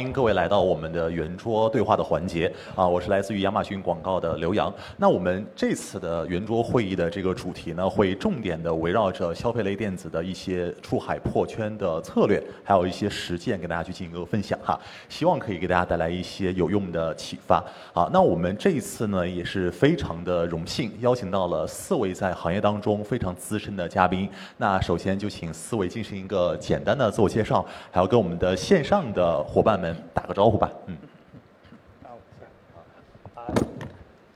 [0.00, 2.88] 欢迎各位来到我们的圆桌对话的环节啊！
[2.88, 4.72] 我是来自于亚马逊广告的刘洋。
[4.96, 14.80] 那我们这次的圆桌会议的这个主题呢，会重点的围绕着消费类电子的一些出海破圈的策略，还有一些实践，给大家去进行一个分享哈。
[15.10, 17.62] 希望可以给大家带来一些有用的启发
[17.92, 18.08] 啊！
[18.10, 24.26] 那我们这一次呢，也是非常的荣幸，邀请到了四位在行业当中非常资深的嘉宾。
[24.56, 29.89] 那首先就请四位进行一个简单的自我介绍，还要跟我们的线上的伙伴们。
[30.12, 30.96] 打个招呼吧，嗯。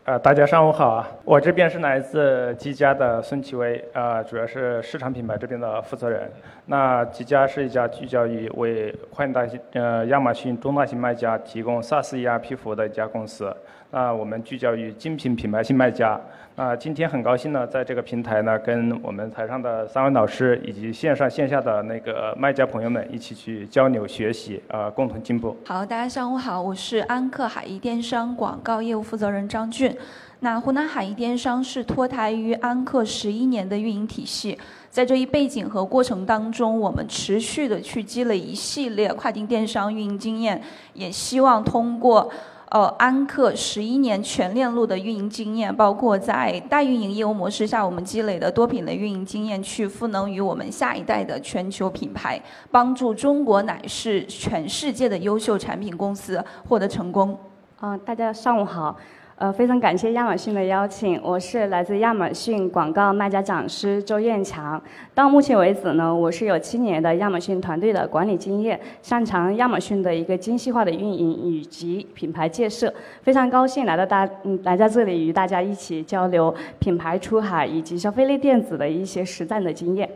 [0.07, 1.09] 呃，大家上午好啊！
[1.25, 6.31] 我这边是来自吉家的孙启威，啊，主要是市场品牌这边的负责人。
[6.67, 13.55] 那吉家是一家聚焦于为跨境大型呃亚马逊中大型卖家提供 SaaS ERP 服务的一家公司。
[13.91, 16.19] 那我们聚焦于精品品牌性卖家。
[16.57, 25.57] 那今天很高兴呢，在这个平台呢，跟我们台上的三位老师以及线上线下的那个卖家朋友们一起去交流学习，呃，共同进步。
[25.67, 29.95] 好，大家上午好，我是安克海义电商广告业务负责人张俊。
[30.41, 34.59] 那湖南海义电商是脱胎于安克十一年的运营体系，
[34.95, 42.31] 在这一背景和过程当中，我们持续的去积累一系列跨境电商运营经验，也希望通过。
[42.71, 52.41] 呃，安克十一年全链路的运营经验，包括在代运营业务模式下我们积累的多品类运营经验，去赋能于我们下一代的全球品牌，
[52.73, 57.37] 帮助中国乃是全世界的优秀产品公司获得成功。
[57.81, 58.97] 嗯，大家上午好。
[59.37, 64.81] 呃，非常感谢亚马逊的邀请，我是来自亚马逊广告卖家讲师周艳强。
[65.13, 72.95] 到目前为止呢，我是有七年的亚马逊团队的管理经验，擅长亚马逊的一个精细化的运营以及品牌建设。
[73.23, 80.09] 非常高兴来到大，嗯，来在这里与大家一起交流品牌出海以及消费类电子的一些实战的经验。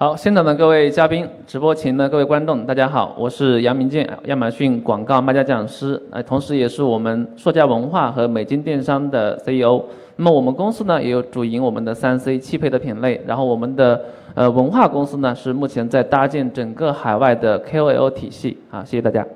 [0.00, 9.82] 好，现场的各位嘉宾，直播前的各位观众，大家好，我是杨明建，亚马逊广告卖家讲师，呃，同时也是我们硕家文化和美金电商的 CEO。
[10.14, 14.00] 那么我们公司呢，也有主营我们的三 C 汽配的品类，然后我们的
[14.34, 18.56] 呃文化公司呢，是目前在搭建整个海外的 KOL 体系。
[18.70, 19.26] 好，谢谢大家。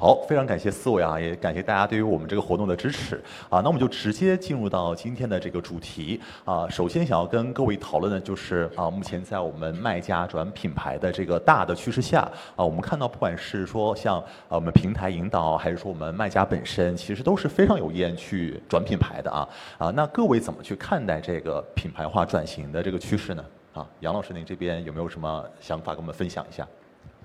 [0.00, 3.60] 好，非常感谢四位啊，也感谢大家对于我们这个活动的支持啊。
[3.60, 6.66] 那我们就直接进入到今天的这个主题啊。
[6.70, 12.20] 首先想要跟各位讨论的就是啊，目前在我们卖家转品牌的这个大的趋势下
[12.56, 14.18] 啊，我们看到不管是说像
[14.48, 19.46] 啊我们平台引导，还是说我们卖家本身，其实都是非常有意愿去转品牌的啊
[19.76, 19.90] 啊。
[19.90, 23.44] 那各位怎么去看待这个品牌化转型的这个趋势呢？
[23.74, 26.66] 啊，杨老师您这边有没有什么想法跟我们分享一下？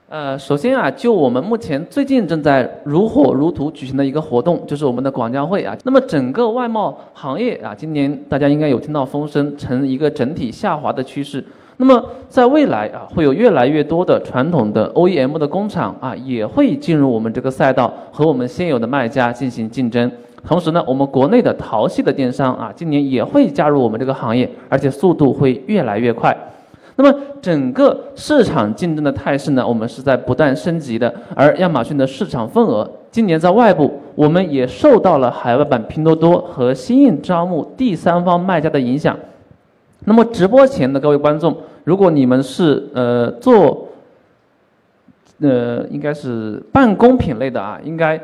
[0.08, 5.76] 呃，首先啊，就我们目前最近正在如火如荼举行的一个活动，就是我们的广交会啊。
[5.84, 11.44] 那么整个外贸行业啊，今年大家应该有听到风声，呈一个整体下滑的趋势。
[11.78, 20.10] 那么在未来啊，会有越来越多的传统的 OEM 的工厂啊，也会进入我们这个赛道，和我们现有的卖家进行竞争。
[20.48, 26.38] 同时呢，我们国内的淘系的电商啊，今年也会加入我们这个行业，而且速度会越来越快。
[26.98, 31.14] 那么整个市场竞争的态势呢，我们是在不断升级的。
[31.36, 39.18] 而亚马逊的市场份额，今年在外部，我们也受到了海外版拼多多和新印招募第三方卖家的影响。
[40.06, 43.90] 那么直播前的各位观众，如果你们是呃做，
[45.42, 48.18] 呃应该是办公品类的啊，应该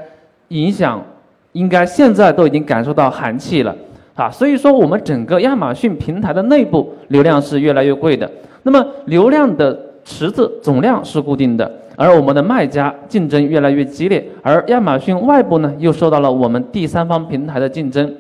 [0.48, 1.04] 影响，
[1.52, 3.76] 应该现在都已经感受到寒气了
[4.16, 4.32] 啊。
[4.32, 8.32] 所以说，我们整个亚马逊平台的内部流量是越来越贵的。
[8.64, 18.16] 那么流量的池子总量是固定的，而我们的卖家竞争越来越激烈，而亚马逊外部呢又受到了我们第三方平台的竞争。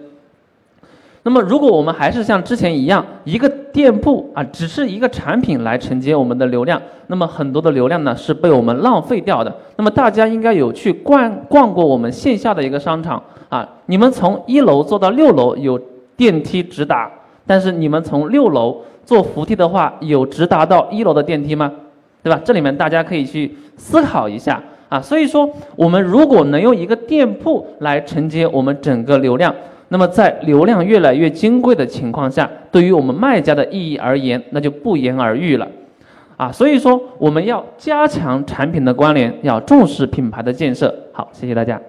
[1.24, 9.56] 那么如果我们还是像之前一样，一个店铺啊，只是一个产品来承接我们的流量，那么很多的流量呢是被我们浪费掉的。
[9.75, 15.79] 那么大家应该有去逛逛过我们线下的一个商场啊，你们从一楼坐到六楼有
[16.18, 17.12] 电梯直达，
[17.46, 18.81] 但是你们从六楼。
[19.12, 21.70] 坐扶梯的话，有直达到一楼的电梯吗？
[22.24, 22.40] 对吧？
[22.46, 25.02] 这里面大家可以去思考一下啊。
[25.02, 29.53] 所以说，我们如果能用一个店铺来承接我们整个流量，
[29.90, 35.68] 那么在流量越来越金贵的情况下，对于我们卖家的意义而言，那就不言而喻了
[36.38, 36.50] 啊。
[36.50, 40.96] 所以说，我们要加强产品的关联，要重视品牌的建设。
[41.12, 41.82] 好，谢谢大家。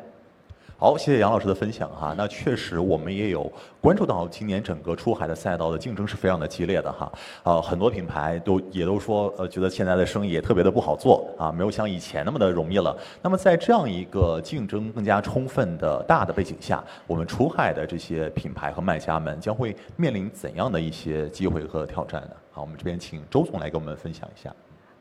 [0.82, 2.12] 好，谢谢杨老师的分享哈。
[2.18, 3.48] 那确实，我们也有
[3.80, 7.12] 关注到今年整个出海的赛道的竞争是非常的激烈的哈。
[7.44, 12.96] 啊，很多品牌都也都说，呃，觉得现在的生意也特别的不好做啊，没有像以前那么的容易了。
[13.22, 22.30] 那么在这样一个竞争更加充分的大的背景下，我们出海的这些品牌和卖家们将会面临怎样的一些机会和挑战呢？
[22.50, 24.52] 好，我们这边请周总来给我们分享一下。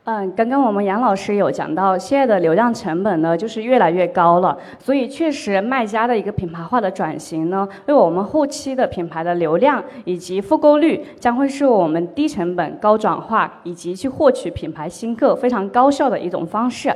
[0.04, 16.92] 嗯，刚刚我们杨老师有讲到，现在的流量成本呢，就是越来越高了，所以确实卖家的一个品牌化的转型呢，为我们后期的品牌的流量以及复购率，将会是我们低成本、高转化以及去获取品牌新客非常高效的一种方式。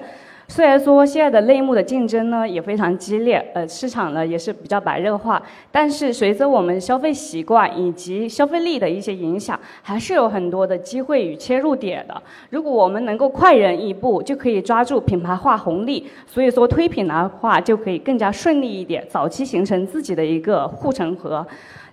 [0.49, 12.23] 虽然说现在的类目的竞争呢也非常激烈，呃，市场呢也是比较白热化，但是随着我们消费习惯以及消费力的一些影响，还是有很多的机会与切入点的。
[12.49, 21.45] 如果我们能够快人一步，就可以抓住品牌化红利，所以说推品的话就可以更加顺利一点，早期形成自己的一个护城河。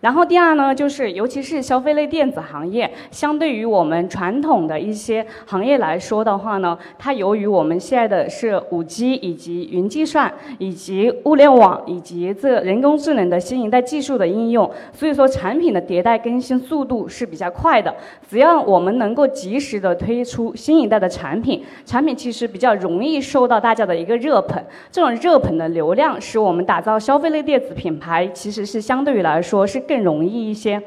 [0.03, 17.95] 然后第二呢，就是尤其是消费类电子行业，相对于我们传统的一些行业来说的话呢，它由于我们现在的是五 G 以及云计算以及物联网以及这人工智能的新一代技术的应用，所以说产品的迭代更新速度是比较快的。
[18.29, 24.61] 只要我们能够及时的推出新一代的产品，产品其实比较容易受到大家的一个热捧。
[24.91, 29.92] 这种热捧的流量，使我们打造消费类电子品牌，其实是相对于来说是更。
[29.93, 30.81] 更容易一些。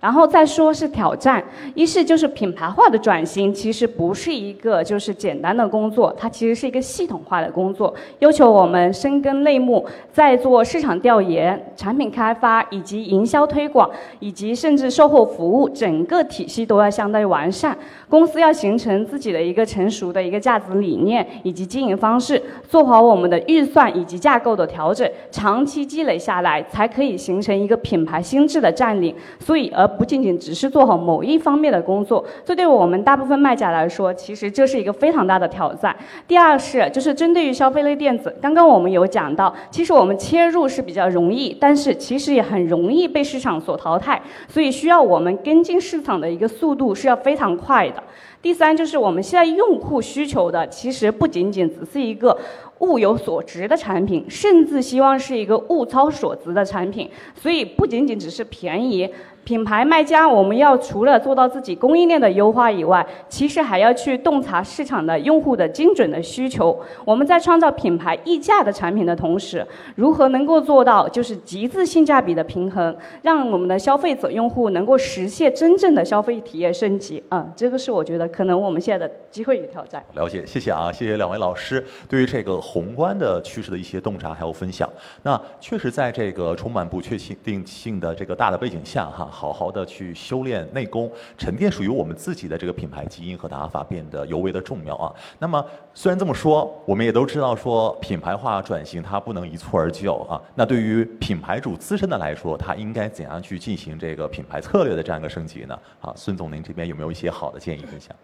[0.00, 1.44] 然后再说是挑战，
[1.74, 17.76] 一是就是品牌化的转型，其实不是一个就是简单的工作，它其实是一个系统化的工作，要求我们深耕类目，在做市场调研、产品开发以及营销推广，以及甚至售后服务，整个体系都要相对完善。
[18.08, 29.14] 公司要形成自己的一个成熟的一个价值理念以及经营方式，做好我们的预算以及架构的调整，长期积累下来，才可以形成一个品牌心智的占领。
[29.38, 35.94] 所以而不仅仅只是做好某一方面的工作，这对我们大部分卖家来说，其实这是一个非常大的挑战。
[36.26, 48.02] 第二是，就是针对于消费类电子，刚刚我们有讲到，其实我们切入是比较容易，但是其实也很容易被市场所淘汰，所以需要我们跟进市场的一个速度是要非常快的。
[48.42, 52.34] 第三就是我们现在用户需求的，其实不仅仅只是一个
[52.78, 59.08] 物有所值的产品，甚至希望是一个物超所值的产品，所以不仅仅只是便宜。
[59.50, 66.80] 品牌卖家，我们要除了做到自己供应链的优化以外，其实还要去洞察市场的用户的精准的需求。
[67.04, 69.66] 我们在创造品牌溢价的产品的同时，
[69.96, 77.20] 如何能够做到就是极致性价比的平衡，让我们的消费者用户能够实现真正的消费体验升级？
[77.30, 80.00] 嗯，这个是我觉得可能我们现在的机会与挑战。
[80.14, 84.88] 了解，谢谢啊，谢谢两位老师对于这个宏观的趋势的一些洞察还有分享。
[85.24, 89.28] 那确实在这个充满不确定性的这个大的背景下，哈。
[89.40, 95.14] 好好的去修炼内功，沉淀属于我们自己的这个品牌基因和打法，变得尤为的重要啊。
[95.38, 95.64] 那么
[95.94, 100.38] 虽然这么说，我们也都知道说品牌化转型它不能一蹴而就啊。
[100.54, 105.78] 那对于品牌主自身的来说，他应该怎样去进行这个品牌策略的这样一个升级呢？
[106.02, 108.14] 啊，孙总，您这边有没有一些好的建议分享？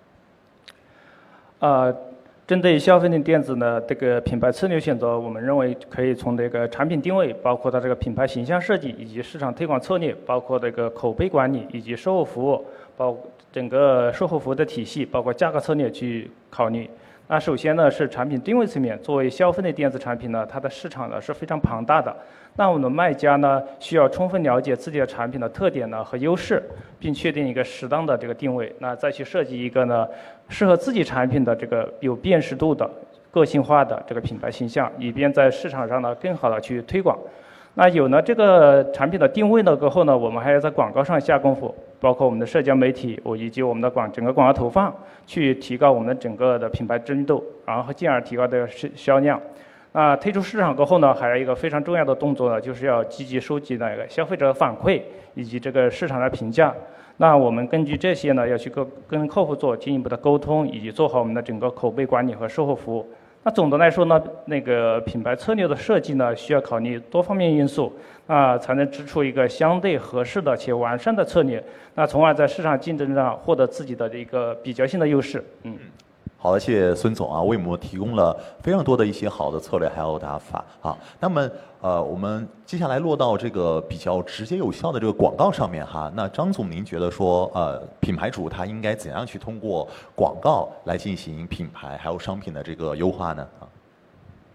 [1.61, 1.97] 呃。
[2.47, 12.65] 针对消费类电子呢，这个品牌策略选择，我们认为可以从这个产品定位，包括它这个品牌形象设计，以及市场推广策略，包括这个口碑管理，以及售后服务，
[12.97, 13.19] 包
[13.53, 16.89] 整个售后服务的体系，包括价格策略去考虑。
[17.28, 22.14] 那首先呢是产品定位层面，作为消费类电子产品呢，它的市场呢是非常庞大的。
[22.55, 26.62] 那我们卖家呢需要充分了解自己的产品的特点呢和优势，
[27.00, 30.06] 并确定一个适当的这个定位，那再去设计一个呢
[30.49, 32.88] 适合自己产品的这个有辨识度的、
[33.32, 37.19] 个性化的这个品牌形象，以便在市场上呢更好的去推广。
[37.75, 44.95] 那有了这个产品的定位了过后呢，我们还要在广告上下功夫，包括我们的社交媒体，我以及我们的广整个广告投放，
[45.26, 49.41] 去提高我们的整个的品牌知名度，然后进而提高的销销量。
[49.93, 55.00] 那推出市场过后呢，还有一个非常重要的动作呢，就是要积极收集那个消费者反馈
[55.35, 56.75] 以及这个市场的评价。
[57.17, 63.09] 那我们根据这些呢，要去跟跟客户做进一步的沟通，以及做好我们的整个口碑管理和售后服务。
[63.47, 67.93] 那总的来说呢，那个品牌策略的设计呢，需要考虑多方面因素，
[68.26, 71.62] 啊，才能支出一个相对合适的且完善的策略，
[71.95, 75.45] 那从而在市场竞争上获得自己的一个比较性的优势。
[75.62, 75.79] 嗯。
[76.38, 80.97] 好的，谢谢孙总啊，为我们提供了非常多的一些好的策略还有打法啊。
[81.19, 81.49] 那么
[81.81, 86.12] 呃，我们接下来落到这个比较直接有效的这个广告上面哈。
[86.14, 93.43] 那张总，您觉得说呃，品牌主他应该怎样去通过广告来进行品牌还有商品的这个优化呢？
[93.59, 93.66] 啊？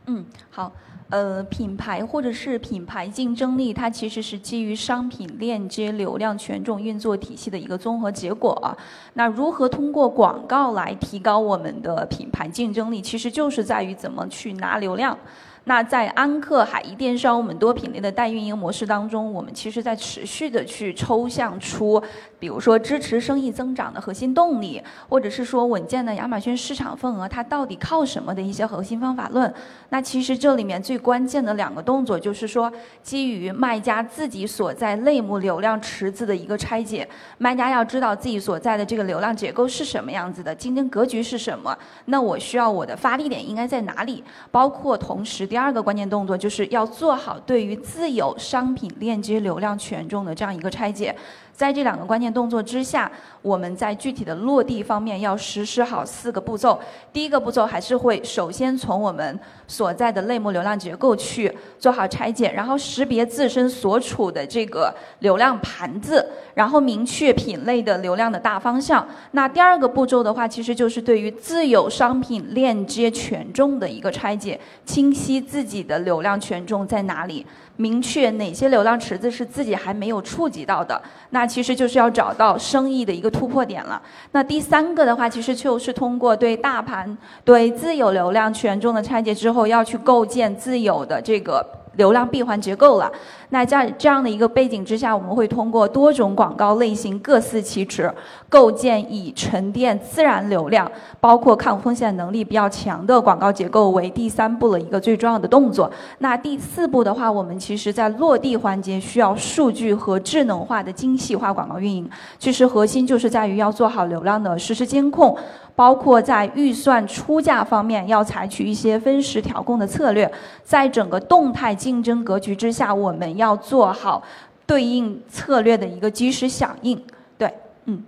[0.05, 0.71] 嗯，好。
[1.09, 8.71] 呃，品牌或者是品牌竞争力，它其实是基于商品链接、流量权重运作体系的一个综合结果啊。
[9.15, 15.17] 那如何通过广告来提高我们的品牌竞争力，其实就是在于怎么去拿流量。
[15.65, 22.01] 那在安克海一电商我们多品类的代运营模式当中，我们其实在持续的去抽象出，
[22.39, 29.53] 比如说支持生意增长的核心动力，或者是说稳健的亚马逊市场份额它到底靠什么的一些核心方法论。
[29.89, 32.71] 那其实这里面最关键的两个动作就是说，
[33.03, 45.50] 基于卖家自己所在类目流量池子的一个拆解，卖家要知道自己所在的这个流量结构是什么样子的，竞争格局是什么，那我需要我的发力点应该在哪里，包括同时。
[45.51, 51.13] 第二个关键动作就是要做好对于自有商品链接流量权重的这样一个拆解。
[51.61, 53.09] 在这两个关键动作之下，
[53.43, 56.79] 我们在具体的落地方面要实施好四个步骤。
[57.13, 69.07] 第一个步骤还是会首先从我们所在的类目流量结构去做好拆解，然后识别自身所处的这个流量盘子，然后明确品类的流量的大方向。
[69.33, 77.45] 那第二个步骤的话，其实就是对于自有商品链接权重的一个拆解，清晰自己的流量权重在哪里。
[77.77, 81.01] 明确哪些流量池子是自己还没有触及到的，
[81.31, 84.01] 那其实就是要找到生意的一个突破点了。
[84.31, 91.65] 那第三个的话，其实就是通过对大盘、对自有流量权重的拆解之后，要去构建自有的这个。
[91.97, 93.11] 流量闭环结构了，
[93.51, 98.11] 那在这样的一个背景之下，我们会通过多种广告类型各司其职，
[98.49, 100.89] 构建以沉淀自然流量，
[101.19, 105.91] 包括抗风险能力比较强的广告结构为第三步的一个最重要的动作。
[106.19, 115.37] 那第四步的话，我们其实在落地环节需要数据和智能化的精细化广告运营，其实核心就是在于要做好流量的实时监控。
[115.73, 120.29] 包括在预算出价方面，要采取一些分时调控的策略，
[120.63, 124.23] 在整个动态竞争格局之下，我们要做好
[124.65, 127.03] 对应策略的一个及时响应。
[127.37, 127.53] 对，
[127.85, 128.03] 嗯。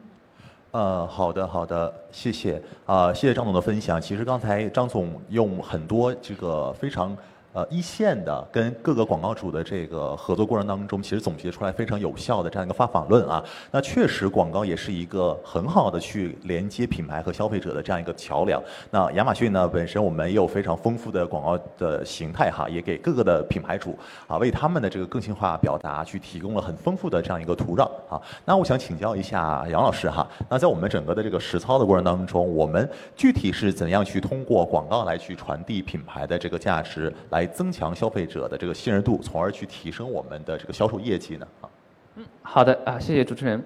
[0.72, 4.00] 呃，好的，好的，谢谢啊，谢谢张总的分享。
[4.00, 7.18] 其实刚才张总用很多这个非常。
[7.54, 13.44] 呃，一线的跟各个广告主的这个合作过程当中，其实总结出来非常有效的这样一个发法论啊。
[13.70, 18.60] 那确实，广告也是一个很好的去连接品牌和消费者的这样一个桥梁。
[18.90, 23.96] 那亚马逊呢，本身我们也有非常丰富的广告的形态哈，也给各个的品牌主
[24.26, 28.20] 啊，为他们的这个个性化表达去提供了很丰富的这样一个土壤啊。
[28.46, 37.43] 那我想请教一下杨老师哈，那在我们整个的这个实操的过程当中，我们具体是怎样去通过广告来去传递品牌的这个价值来？
[37.46, 41.48] 增强消费者的这个信任度，从而去提升我们的这个销售业绩呢？
[41.62, 41.70] 啊，
[42.16, 43.62] 嗯，好的啊，谢谢主持人。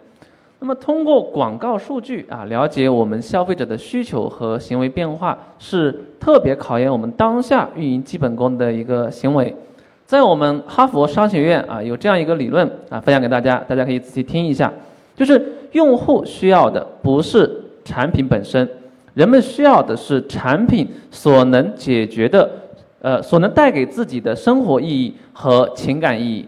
[0.59, 9.55] 那么通过广告数据啊，了解我们消费者的需求和行为变化，是特别考验我们当下运营基本功的一个行为。
[10.05, 14.73] 在我们哈佛商学院啊，有这样一个理论啊，分享给大家，大家可以仔细听一下。
[15.15, 15.39] 就是
[15.73, 18.67] 用户需要的不是产品本身，
[19.13, 22.49] 人们需要的是产品所能解决的。
[22.99, 26.45] 呃，所能带给自己的生活意义和情感意义。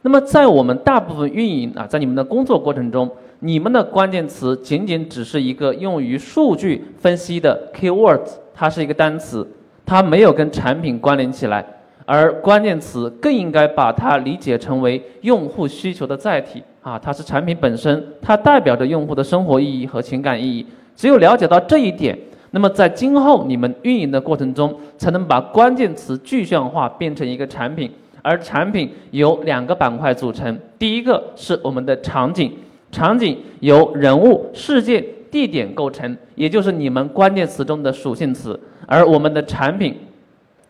[0.00, 3.08] 那么，在我们大部分运营啊，在你们的工作过程中，
[3.40, 9.46] 你们的关键词仅仅只是一个用于数据分析的 keywords，它是一个单词，
[9.84, 11.64] 它没有跟产品关联起来。
[12.04, 20.66] 而关键词更应该把它理解成为用户需求的载体啊，它是产品本身，它代表着用户的生活意义和情感意义。
[20.96, 22.18] 只有了解到这一点。
[22.54, 27.90] 那么在今后你们运营的过程中，才能把关键词具象化变成一个产品，
[28.20, 32.52] 而产品由两个板块组成，第一个是我们的场景，
[32.90, 39.96] 场景由人物、事件、地点构成，也就是你们关键词中的属性词，而我们的产品，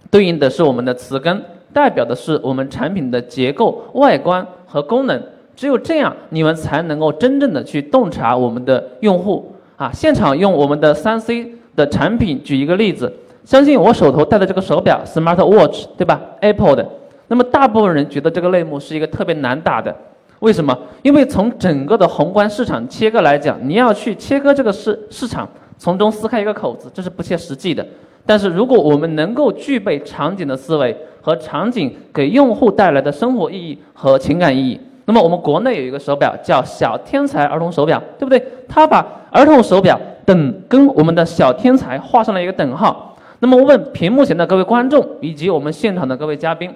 [0.09, 5.21] 对应的是我们的词根，代表的是我们产品的结构、外观和功能，
[5.57, 11.55] 只有这样，你们才能够真正的去洞察我们的用户啊，现场用我们的三 C。
[11.75, 13.13] 的产品，举一个例子，
[13.45, 16.89] 相信我手头戴的这个手表，Smart Watch，对吧？Apple 的。
[17.29, 19.95] 那么大部分人觉得这个类目是一个特别难打的，
[20.41, 20.77] 为什么？
[21.01, 25.49] 因为从整个的宏观市场切割来讲，你要去切割这个市市场，
[25.79, 27.87] 从中撕开一个口子，这是不切实际的。
[28.27, 38.41] 但是如果我们能够具备场景的思维和场景给用户带来的生活意义和情感意义，那么我们国内有一个手表叫小天才儿童手表，对不对？
[38.69, 39.99] 它把儿童手表。
[40.25, 43.17] 等跟我们的小天才画上了一个等号。
[43.41, 46.73] 那么问屏幕前的各位观众以及我们现场的各位嘉宾，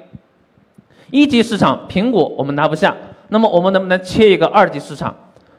[1.10, 2.94] 一级市场苹果我们拿不下，
[3.28, 5.14] 那么我们能不能切一个二级市场？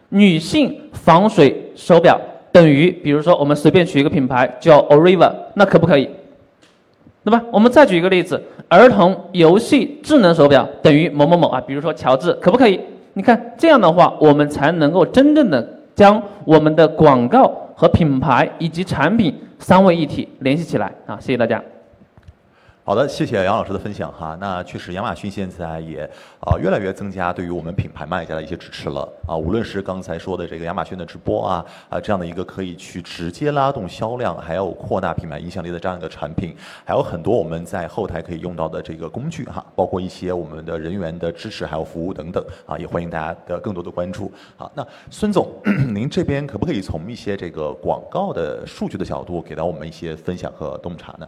[0.09, 2.19] 女性防水手表
[2.51, 6.09] 等于，比如说我们随便取一个品牌叫 Oriva，那可不可以？
[7.23, 7.41] 对吧？
[7.51, 12.79] 我们再举一个例子，儿童游戏智能手表等于某某某啊，比如说乔治，可不可以？
[13.13, 17.67] 你看这样的话，我们才能够真正的将我们的广告。
[17.77, 21.15] 和品牌以及产品三位一体联系起来啊！
[21.21, 21.61] 谢谢大家。
[22.87, 24.37] 好的，谢谢杨老师的分享哈。
[24.39, 29.35] 那确实，亚马逊现在也啊越来越增加对于我们品牌卖家的一些支持了啊。
[29.35, 44.71] 无论是刚才说的这个亚马逊的直播啊啊这样的一个可以去直接拉动销量，还有扩大品牌影响力的这样一个产品，还有很多我们在后台可以用到的这个工具哈，包括一些我们的人员的支持还有服务等等啊，也欢迎大家的更多的关注好。
[44.73, 45.51] 那孙总，
[45.93, 51.27] 您这边可不可以从一些这个广告的数据的角度给到我们一些分享和洞察呢？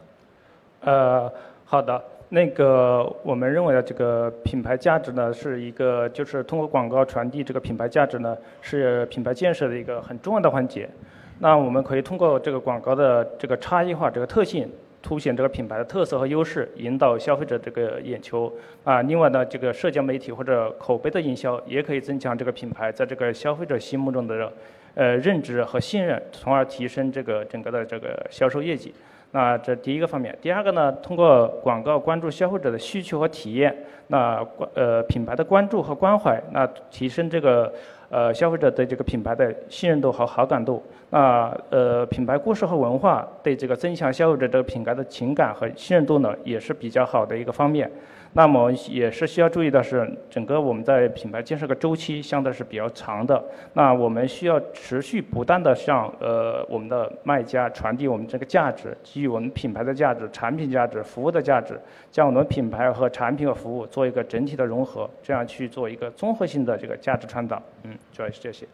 [0.86, 1.30] 呃。
[1.72, 10.90] 好的，那个我们认为的这个品牌价值呢，是一个就是通过广告传递这个品牌价值呢，是品牌建设的一个很重要的环节。
[11.38, 14.68] 那我们可以通过这个广告的这个差异化这个特性，
[15.04, 18.52] 凸显这个品牌的特色和优势，引导消费者这个眼球。
[18.84, 24.52] 啊，另外呢，这个社交媒体或者口碑的营销，也可以增强这个品牌在这个消费者心目中的
[24.96, 28.92] 呃认知和信任，从而提升这个整个的这个销售业绩。
[29.32, 33.76] 那这第一个方面，第二个呢，通过广告关注消费者的需求和体验，
[34.08, 37.72] 那关呃品牌的关注和关怀，那提升这个
[38.10, 40.82] 呃消费者对这个品牌的信任度和好感度，
[41.12, 47.90] 那呃品牌故事和文化对这个增强消费者这个品牌的情感和信任度呢，也是比较好的一个方面。
[48.34, 53.44] 那么也是需要注意的是，整个我们在品牌建设的周期相对是比较长的。
[53.74, 61.80] 那我们需要持续不断的向呃我们的卖家传递我们这个价值，基于我们品牌的价值、产品价值、服务的价值，
[62.12, 67.62] 将我们品牌和产品和服务做一个整体的融合，这样去做一个综合性的这个价值传导。
[67.84, 68.68] 嗯，主要是这些。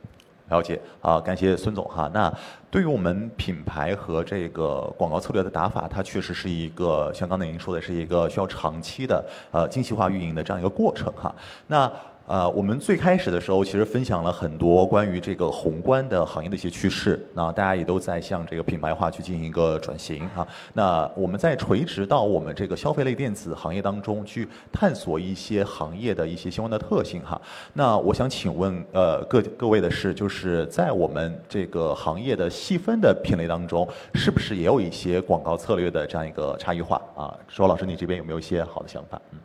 [0.49, 2.09] 了解啊，感谢孙总哈。
[2.13, 2.33] 那
[2.69, 11.33] 对于我们品牌和这个广告策略的打法，它确实是一个像刚才您说的，是一个需要长期的呃精细化运营的这样一个过程哈。
[11.67, 11.91] 那。
[12.27, 20.47] 呃，我们最开始的时候其实分享了很多关于这个宏观的行业的一些趋势，那大家也都在向这个品牌化去进行一个转型哈。
[20.73, 27.39] 那我们在垂直到我们这个消费类电子行业当中去探索一些行业的一些相关的特性哈。
[27.73, 37.37] 那我想请问呃各各位的是，就是在我们这个行业的细分的品类当中，是不是也有一些广告策略的这样一个差异化啊？
[37.47, 39.21] 周老师，你这边有没有一些好的想法？
[39.31, 39.37] 嗯，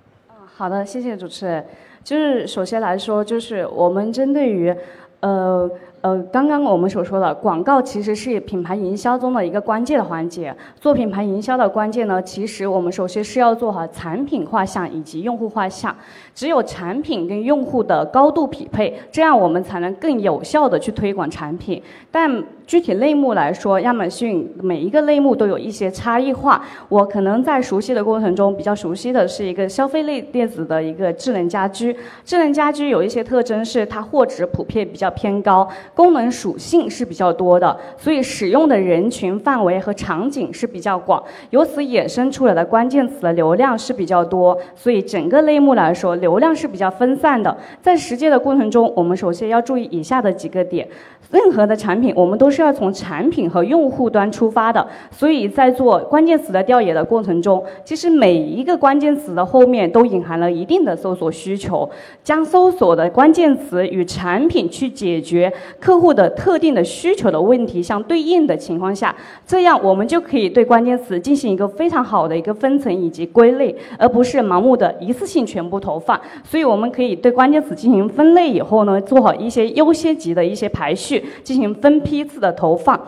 [0.56, 1.62] 好的，谢谢主持人。
[2.02, 4.74] 就是首先来说，就是我们针对于，
[5.20, 5.70] 呃
[6.00, 10.54] 呃，刚刚我们所说的广告其实是品牌营销中的一个关键的环节。
[10.80, 15.94] 做品牌营销的关键呢，其实我们首先是要做好产品画像以及用户画像。
[16.34, 21.82] 只有产品跟用户的高度匹配，这样我们才能更有效的去推广产品。
[22.10, 26.64] 但具体类目来说，亚马逊每一个类目都有一些差异化。
[26.88, 31.92] 我可能在熟悉的过程中，比较熟悉的是一个消费类电子的一个智能家居。
[32.24, 44.56] 智能家居有一些特征是它货值普遍比较偏高，功能属性是比较多的，所以使用的人群范围和场景是比较广，由此衍生出来的关键词的流量是比较多。
[44.76, 50.86] 所以整个类目来说，流量是比较分散的，在实践的过程中，我们首先要注意以下的几个点。
[51.32, 61.88] 任何的产品，我们都是要从产品和用户端出发的，所以在做关键词的调研的过程中，其实每一个关键词的后面都隐含了一定的搜索需求。
[62.22, 69.14] 将搜索的关键词与产品去解决客户的特定的需求的问题相对应的情况下，
[69.46, 76.20] 这样我们就可以对关键词进行一个非常好的一个分层以及归类，而不是盲目的一次性全部投放。
[76.44, 82.98] 所以我们可以对关键词进行分类以后呢，做好一些优先级的一些排序，进行分批次的投放。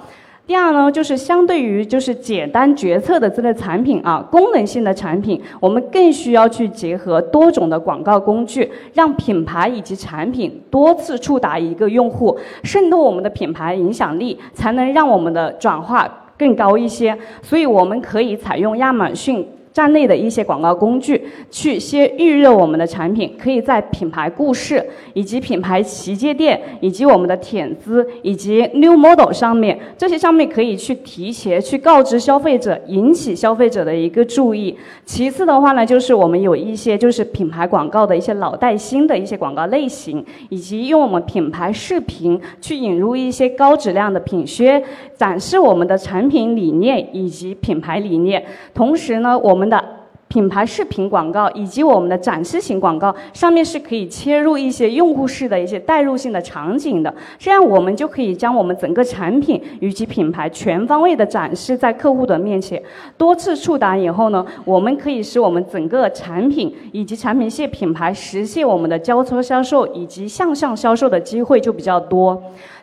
[0.44, 17.16] 第二呢，就是相对于就是简单决策的这类产品啊，功能性的产品，我们更需要去结合多种的广告工具，让品牌以及产品多次触达一个用户，渗透我们的品牌影响力，才能让我们的转化更高一些。
[17.40, 19.46] 所以我们可以采用亚马逊。
[19.72, 34.76] 站内的一些广告工具，去先预热我们的产品，可以在品牌故事、以及品牌旗舰店、以及我们的帖子、以及 New Model 上面，这些上面可以去提前去告知消费者，引起消费者的一个注意。
[35.06, 44.82] 其次的话呢，就是我们有一些就是品牌广告的一些老带新的一些广告类型，以及用我们品牌视频去引入一些高质量的品靴，
[45.16, 48.44] 展示我们的产品理念以及品牌理念。
[48.74, 49.80] 同时呢，我们我们的
[50.26, 62.82] 品牌视频广告以及我们的展示型广告上面是可以切入一些用户式的一些代入性的场景的，这样我们就可以将我们整个产品以及品牌全方位的展示在客户的面前，
[63.16, 72.42] 多次触达以后呢，我们可以使我们整个产品以及产品线品牌实现我们的交车销售以及向上销售的机会就比较多。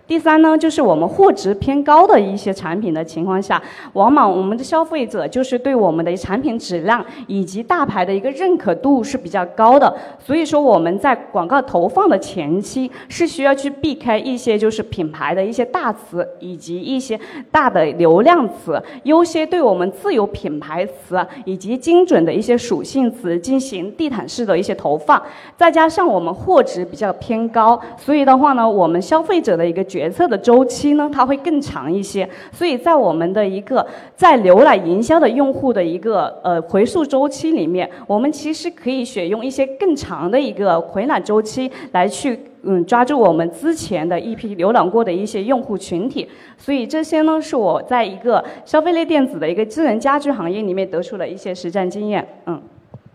[0.10, 3.62] 第三呢，就是我们货值偏高的一些产品的情况下，
[3.94, 9.96] 往往我们的消费者就是对我们的产品质量以及大牌的一个认可度是比较高的。
[10.18, 17.20] 所以说我们在广告投放的前期是需要去避开一些就是品牌的一些大词以及一些
[17.52, 25.22] 大的流量词，优先对我们自有品牌词以及精准的一些属性词进行地毯式的一些投放。
[25.56, 32.28] 再加上我们货值比较偏高，所以的话呢，我们消费者的一个决决策的周期呢，它会更长一些。
[32.54, 33.86] 所以在我们的一个
[34.16, 46.26] 在浏览营销的用户的一个呃回溯周期里面，我们其实可以选用一些更长的一个回览周期来去嗯抓住我们之前的一批浏览过的一些用户群体。
[46.58, 52.26] 所以这些呢，是我在一个消费类电子的一个智能家居行业里面得出的一些实战经验。
[52.46, 52.62] 嗯。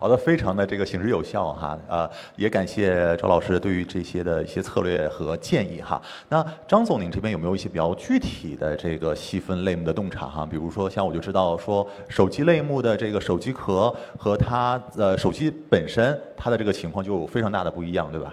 [0.05, 5.99] 好的，非常的这个行之有效哈，呃，也感谢赵老师对于这些的一些策略和建议哈。
[6.29, 10.45] 那张总，您这边有没有一些比较具体的这个细分类目的洞察哈？
[10.45, 18.31] 比如说像我就知道说手机类目的这个手机壳和它呃手机本身它的这个情况就有非常大的不一样，对吧？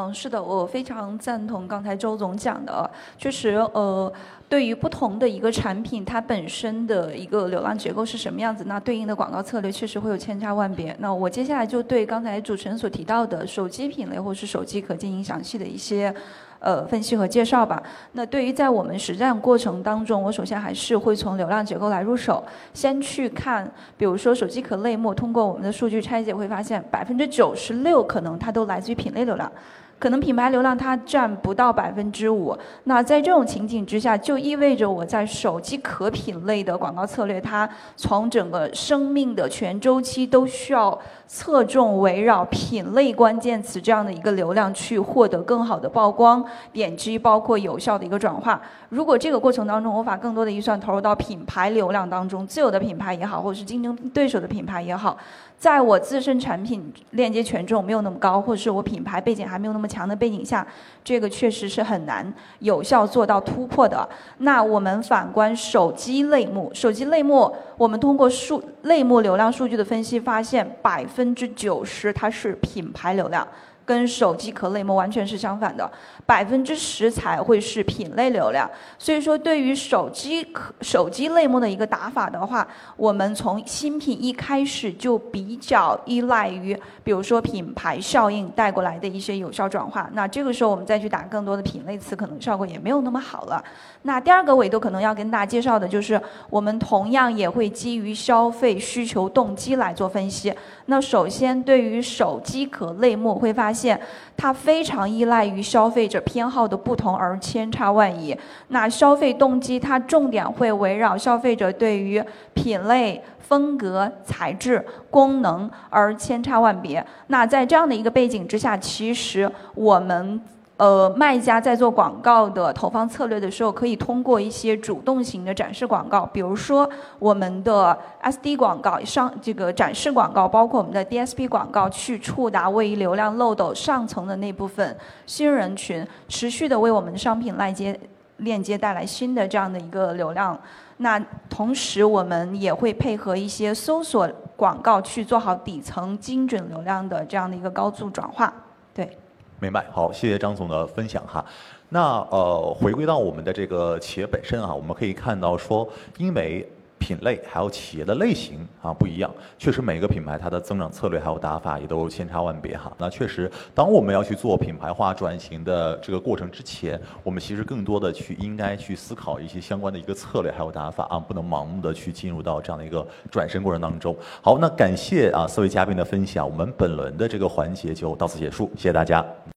[0.00, 4.12] 嗯，是的，我非常赞同刚才周总讲的，确实呃。
[4.48, 10.96] 对于不同的一个产品，它本身的一个流量结构是什么样子，那对应的广告策略确实会有千差万别。
[11.00, 16.14] 那我接下来就对刚才主持人所提到的手机品类或是手机壳进行详细的一些
[16.60, 17.82] 呃分析和介绍吧。
[18.12, 29.52] 那对于在我们实战过程当中，我首先还是会从流量结构来入手，先去看，比如说手机壳类目，通过我们的数据拆解会发现，百分之九十六可能它都来自于品类流量。
[29.98, 48.60] 可能品牌流量它占不到百分之五，那在这种情景之下，就意味着我在手机壳品类的广告策略，它从整个生命的全周期都需要侧重围绕品类关键词这样的一个流量去获得更好的曝光、点击，包括有效的一个转化。
[48.90, 55.18] 如果这个过程当中我把更多的预算投入到品牌流量当中，自有的品牌也好，或者是竞争对手的品牌也好。
[55.58, 60.66] 在我自身产品链接权重没有那么高，或者是我品牌背景还没有那么强的背景下，
[61.02, 64.08] 这个确实是很难有效做到突破的。
[64.38, 73.46] 那我们反观手机类目，手机类目，我们通过数类目流量数据的分析发现，百分之九十它是品牌流量。
[73.88, 75.90] 跟手机壳类目完全是相反的，
[76.26, 78.70] 百分之十才会是品类流量。
[78.98, 90.10] 所以说，对于手机壳、手机类目的一个打法的话，我们从新品一开始就比较依赖于，比如说品牌效应带过来的一些有效转化。
[90.12, 93.64] 那这个时候我们再去打更多的品类词，可能效果也没有那么好了。
[94.02, 96.20] 那第二个维度可能要跟大家介绍的就是，
[96.50, 100.54] 我们同样也会基于消费需求动机来做分析。
[100.84, 103.77] 那首先对于手机壳类目会发现。
[103.78, 104.00] 现
[104.36, 108.36] 它非常依赖于消费者偏好的不同而千差万异。
[108.68, 112.22] 那消费动机它重点会围绕消费者对于
[112.54, 117.04] 品类、风格、材质、功能而千差万别。
[117.28, 120.40] 那在这样的一个背景之下，其实我们。
[120.78, 126.88] 呃，卖家在做广告的投放策略的时候，可以通过一些主动型的展示广告，比如说
[127.18, 138.00] 我们的 SD 广告、商这个展示广告，包括我们的 DSP 广告，去触达位于流量漏斗上层的那部分新人群，持续的为我们的商品链接
[138.36, 140.56] 链接带来新的这样的一个流量。
[140.98, 141.18] 那
[141.50, 148.52] 同时，我们也会配合一些搜索广告，去做好底层精准流量的这样的一个高速转化。
[148.94, 149.18] 对。
[149.60, 151.44] 明白，好，谢谢张总的分享哈。
[151.88, 156.68] 那呃，回归到我们的这个企业本身啊，我们可以看到说，因为。
[156.98, 162.92] 品类还有企业的类型啊不一样，确实每个品牌它的增长策略还有打法也都千差万别哈。
[162.98, 174.16] 那确实，当我们要去做品牌化转型的这个过程之前，我们其实更多的去应该去思考一些相关的一个策略还有打法啊，不能盲目的去进入到这样的一个转身过程当中。
[174.42, 179.24] 好，那感谢啊四位嘉宾的分享，我们本轮的这个环节就到此结束，谢谢大家。